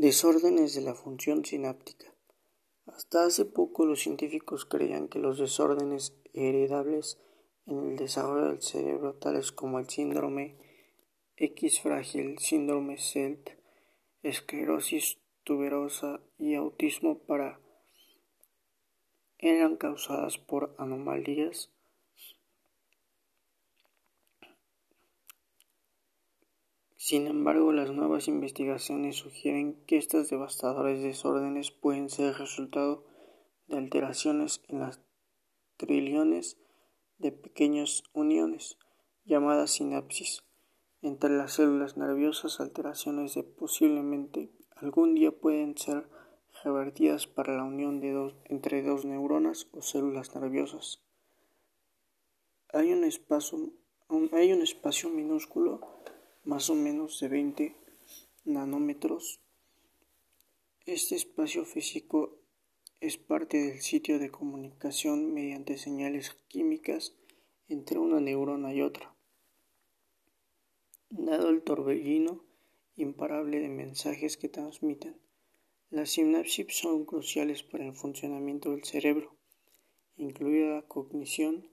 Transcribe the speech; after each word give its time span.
Desórdenes 0.00 0.74
de 0.74 0.80
la 0.80 0.94
función 0.94 1.44
sináptica. 1.44 2.06
Hasta 2.86 3.26
hace 3.26 3.44
poco 3.44 3.84
los 3.84 4.00
científicos 4.00 4.64
creían 4.64 5.08
que 5.08 5.18
los 5.18 5.38
desórdenes 5.38 6.16
heredables 6.32 7.20
en 7.66 7.90
el 7.90 7.96
desarrollo 7.96 8.46
del 8.46 8.62
cerebro, 8.62 9.16
tales 9.16 9.52
como 9.52 9.78
el 9.78 9.90
síndrome 9.90 10.56
X 11.36 11.82
frágil, 11.82 12.38
síndrome 12.38 12.96
SELT, 12.96 13.50
esclerosis 14.22 15.18
tuberosa 15.44 16.22
y 16.38 16.54
autismo 16.54 17.18
para 17.18 17.60
eran 19.36 19.76
causadas 19.76 20.38
por 20.38 20.74
anomalías 20.78 21.74
Sin 27.10 27.26
embargo, 27.26 27.72
las 27.72 27.90
nuevas 27.90 28.28
investigaciones 28.28 29.16
sugieren 29.16 29.74
que 29.84 29.96
estos 29.96 30.30
devastadores 30.30 31.02
desórdenes 31.02 31.72
pueden 31.72 32.08
ser 32.08 32.36
resultado 32.36 33.04
de 33.66 33.78
alteraciones 33.78 34.62
en 34.68 34.78
las 34.78 35.00
trillones 35.76 36.56
de 37.18 37.32
pequeñas 37.32 38.04
uniones, 38.12 38.78
llamadas 39.24 39.72
sinapsis, 39.72 40.44
entre 41.02 41.36
las 41.36 41.54
células 41.54 41.96
nerviosas, 41.96 42.60
alteraciones 42.60 43.34
de 43.34 43.42
posiblemente 43.42 44.52
algún 44.76 45.16
día 45.16 45.32
pueden 45.32 45.76
ser 45.76 46.08
revertidas 46.62 47.26
para 47.26 47.56
la 47.56 47.64
unión 47.64 47.98
de 47.98 48.12
dos, 48.12 48.36
entre 48.44 48.84
dos 48.84 49.04
neuronas 49.04 49.66
o 49.72 49.82
células 49.82 50.32
nerviosas. 50.36 51.02
Hay 52.72 52.92
un 52.92 53.02
espacio, 53.02 53.72
hay 54.30 54.52
un 54.52 54.62
espacio 54.62 55.08
minúsculo 55.08 55.99
más 56.44 56.70
o 56.70 56.74
menos 56.74 57.20
de 57.20 57.28
20 57.28 57.76
nanómetros. 58.44 59.40
Este 60.86 61.14
espacio 61.14 61.64
físico 61.64 62.38
es 63.00 63.16
parte 63.16 63.58
del 63.58 63.80
sitio 63.80 64.18
de 64.18 64.30
comunicación 64.30 65.32
mediante 65.32 65.78
señales 65.78 66.36
químicas 66.48 67.14
entre 67.68 67.98
una 67.98 68.20
neurona 68.20 68.74
y 68.74 68.82
otra. 68.82 69.14
Dado 71.08 71.48
el 71.48 71.62
torbellino 71.62 72.44
imparable 72.96 73.60
de 73.60 73.68
mensajes 73.68 74.36
que 74.36 74.48
transmiten, 74.48 75.16
las 75.90 76.10
sinapsis 76.10 76.66
son 76.68 77.04
cruciales 77.04 77.62
para 77.62 77.86
el 77.86 77.94
funcionamiento 77.94 78.70
del 78.70 78.84
cerebro, 78.84 79.34
incluida 80.16 80.76
la 80.76 80.82
cognición, 80.82 81.69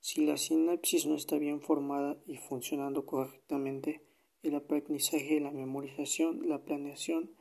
si 0.00 0.24
la 0.24 0.36
sinapsis 0.36 1.06
no 1.06 1.14
está 1.14 1.38
bien 1.38 1.60
formada 1.60 2.16
y 2.26 2.36
funcionando 2.36 3.04
correctamente, 3.06 4.02
el 4.42 4.54
aprendizaje, 4.54 5.40
la 5.40 5.50
memorización, 5.50 6.48
la 6.48 6.62
planeación 6.62 7.34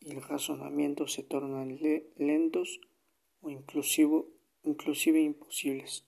y 0.00 0.10
el 0.12 0.22
razonamiento 0.22 1.06
se 1.06 1.22
tornan 1.22 1.78
lentos 2.16 2.80
o 3.40 3.50
inclusive, 3.50 4.24
inclusive 4.62 5.20
imposibles. 5.20 6.06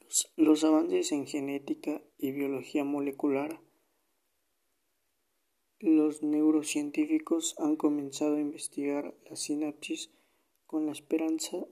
Los, 0.00 0.32
los 0.36 0.64
avances 0.64 1.12
en 1.12 1.26
genética 1.26 2.02
y 2.18 2.32
biología 2.32 2.84
molecular 2.84 3.60
los 5.82 6.22
neurocientíficos 6.22 7.56
han 7.58 7.74
comenzado 7.74 8.36
a 8.36 8.40
investigar 8.40 9.16
la 9.28 9.34
sinapsis 9.34 10.12
con 10.64 10.86
la 10.86 10.92
esperanza 10.92 11.66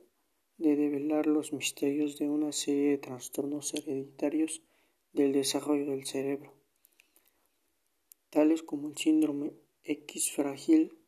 de 0.61 0.77
develar 0.77 1.27
los 1.27 1.55
misterios 1.55 2.19
de 2.19 2.29
una 2.29 2.53
serie 2.53 2.91
de 2.91 2.99
trastornos 2.99 3.73
hereditarios 3.73 4.63
del 5.15 5.33
desarrollo 5.33 5.91
del 5.91 6.05
cerebro, 6.05 6.53
tales 8.29 8.63
como 8.63 8.89
el 8.89 8.97
síndrome 8.99 9.55
X 9.85 10.33
frágil, 10.33 10.99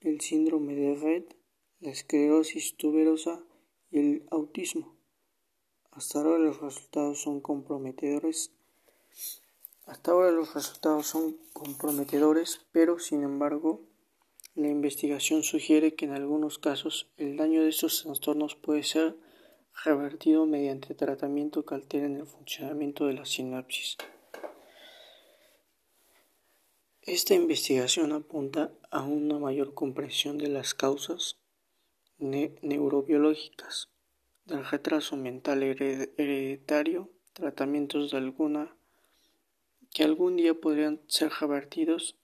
el 0.00 0.22
síndrome 0.22 0.74
de 0.74 0.94
Red, 0.94 1.24
la 1.80 1.90
esclerosis 1.90 2.78
tuberosa 2.78 3.44
y 3.90 3.98
el 3.98 4.26
autismo. 4.30 4.96
Hasta 5.90 6.20
ahora 6.20 6.38
los 6.38 6.58
resultados 6.58 7.20
son 7.20 7.42
comprometedores. 7.42 8.52
Hasta 9.84 10.12
ahora 10.12 10.30
los 10.30 10.54
resultados 10.54 11.06
son 11.08 11.36
comprometedores, 11.52 12.66
pero 12.72 12.98
sin 12.98 13.22
embargo 13.22 13.82
la 14.58 14.68
investigación 14.68 15.44
sugiere 15.44 15.94
que 15.94 16.04
en 16.04 16.14
algunos 16.14 16.58
casos 16.58 17.08
el 17.16 17.36
daño 17.36 17.62
de 17.62 17.68
estos 17.68 18.02
trastornos 18.02 18.56
puede 18.56 18.82
ser 18.82 19.16
revertido 19.84 20.46
mediante 20.46 20.96
tratamiento 20.96 21.64
que 21.64 21.76
alteren 21.76 22.16
el 22.16 22.26
funcionamiento 22.26 23.06
de 23.06 23.14
la 23.14 23.24
sinapsis. 23.24 23.96
Esta 27.02 27.34
investigación 27.34 28.10
apunta 28.10 28.72
a 28.90 29.04
una 29.04 29.38
mayor 29.38 29.74
comprensión 29.74 30.38
de 30.38 30.48
las 30.48 30.74
causas 30.74 31.38
neurobiológicas 32.18 33.90
del 34.44 34.64
retraso 34.64 35.16
mental 35.16 35.62
hereditario, 35.62 37.12
tratamientos 37.32 38.10
de 38.10 38.16
alguna 38.16 38.76
que 39.94 40.02
algún 40.02 40.34
día 40.34 40.54
podrían 40.54 41.00
ser 41.06 41.30
revertidos 41.40 42.18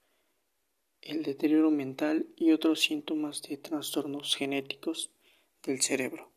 el 1.04 1.22
deterioro 1.22 1.70
mental 1.70 2.26
y 2.34 2.52
otros 2.52 2.80
síntomas 2.80 3.42
de 3.42 3.58
trastornos 3.58 4.36
genéticos 4.36 5.10
del 5.62 5.82
cerebro. 5.82 6.30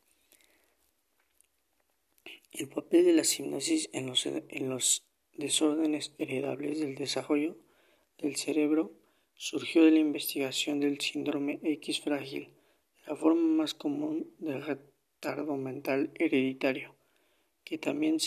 El 2.51 2.67
papel 2.67 3.05
de 3.05 3.13
la 3.13 3.23
sinapsis 3.23 3.89
en 3.93 4.07
los, 4.07 4.25
en 4.25 4.69
los 4.69 5.05
desórdenes 5.37 6.11
heredables 6.17 6.81
del 6.81 6.95
desarrollo 6.95 7.55
del 8.17 8.35
cerebro 8.35 8.91
surgió 9.35 9.85
de 9.85 9.91
la 9.91 9.99
investigación 9.99 10.81
del 10.81 10.99
síndrome 10.99 11.59
X 11.63 12.01
frágil, 12.01 12.49
la 13.05 13.15
forma 13.15 13.47
más 13.47 13.73
común 13.73 14.33
de 14.39 14.59
retardo 14.59 15.55
mental 15.55 16.11
hereditario, 16.15 16.95
que 17.63 17.77
también, 17.77 18.17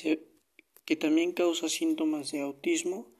que 0.87 0.97
también 0.97 1.33
causa 1.33 1.69
síntomas 1.69 2.33
de 2.33 2.41
autismo 2.41 3.11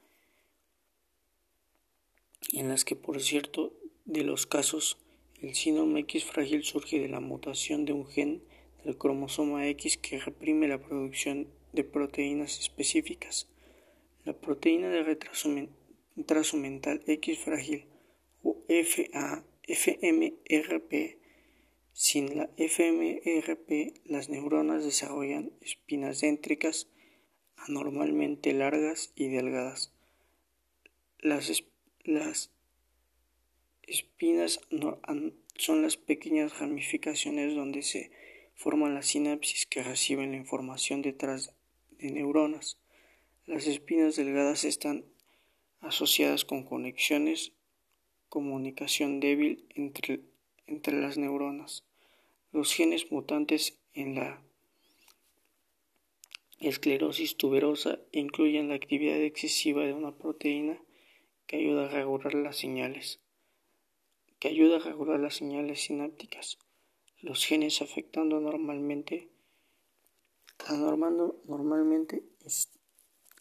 en 2.51 2.69
las 2.69 2.85
que, 2.85 2.95
por 2.95 3.21
cierto, 3.21 3.73
de 4.05 4.23
los 4.23 4.45
casos, 4.47 4.97
el 5.41 5.55
síndrome 5.55 6.01
X 6.01 6.25
frágil 6.25 6.63
surge 6.63 6.99
de 6.99 7.07
la 7.07 7.19
mutación 7.19 7.85
de 7.85 7.93
un 7.93 8.05
gen 8.07 8.41
del 8.83 8.97
cromosoma 8.97 9.67
X 9.69 9.97
que 9.97 10.19
reprime 10.19 10.67
la 10.67 10.79
producción 10.79 11.47
de 11.73 11.83
proteínas 11.83 12.59
específicas. 12.59 13.47
La 14.25 14.33
proteína 14.33 14.89
de 14.89 15.03
retraso, 15.03 15.49
mental 16.57 17.01
X 17.07 17.39
frágil 17.39 17.85
o 18.43 18.57
FA, 18.67 19.43
FMRP. 19.63 21.17
Sin 21.93 22.37
la 22.37 22.49
FMRP, 22.57 23.99
las 24.05 24.29
neuronas 24.29 24.83
desarrollan 24.83 25.51
espinas 25.61 26.21
déntricas 26.21 26.87
anormalmente 27.57 28.53
largas 28.53 29.11
y 29.15 29.27
delgadas. 29.27 29.93
Las 31.19 31.49
las 32.03 32.51
espinas 33.83 34.59
son 35.55 35.81
las 35.81 35.97
pequeñas 35.97 36.59
ramificaciones 36.59 37.55
donde 37.55 37.81
se 37.83 38.11
forman 38.55 38.93
las 38.93 39.07
sinapsis 39.07 39.65
que 39.65 39.83
reciben 39.83 40.31
la 40.31 40.37
información 40.37 41.01
detrás 41.01 41.53
de 41.91 42.11
neuronas. 42.11 42.77
Las 43.45 43.67
espinas 43.67 44.15
delgadas 44.15 44.63
están 44.63 45.05
asociadas 45.79 46.45
con 46.45 46.63
conexiones, 46.63 47.53
comunicación 48.29 49.19
débil 49.19 49.65
entre, 49.75 50.21
entre 50.67 51.01
las 51.01 51.17
neuronas. 51.17 51.83
Los 52.51 52.73
genes 52.73 53.11
mutantes 53.11 53.77
en 53.93 54.15
la 54.15 54.41
esclerosis 56.59 57.35
tuberosa 57.35 57.99
incluyen 58.11 58.69
la 58.69 58.75
actividad 58.75 59.19
excesiva 59.21 59.83
de 59.83 59.93
una 59.93 60.15
proteína 60.15 60.79
que 61.51 61.57
ayuda 61.57 61.87
a 61.87 61.89
regular 61.89 62.33
las 62.33 62.55
señales, 62.55 63.19
que 64.39 64.47
ayuda 64.47 64.77
a 64.77 64.79
regular 64.79 65.19
las 65.19 65.35
señales 65.35 65.81
sinápticas, 65.81 66.57
los 67.19 67.43
genes 67.43 67.81
afectando 67.81 68.39
normalmente, 68.39 69.27
normalmente 70.69 72.23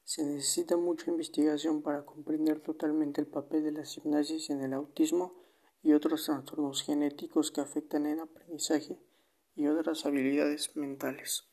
Se 0.05 0.23
necesita 0.23 0.77
mucha 0.77 1.11
investigación 1.11 1.81
para 1.81 2.05
comprender 2.05 2.61
totalmente 2.61 3.19
el 3.19 3.27
papel 3.27 3.65
de 3.65 3.73
la 3.73 3.83
sinapsis 3.83 4.49
en 4.49 4.63
el 4.63 4.71
autismo 4.71 5.45
y 5.87 5.93
otros 5.93 6.25
trastornos 6.25 6.83
genéticos 6.83 7.49
que 7.49 7.61
afectan 7.61 8.05
el 8.07 8.19
aprendizaje 8.19 8.99
y 9.55 9.67
otras 9.67 10.05
habilidades 10.05 10.75
mentales. 10.75 11.47